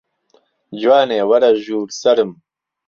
جوانێ 0.81 1.19
وەرە 1.29 1.51
ژوور 1.63 1.89
سەرم 2.01 2.31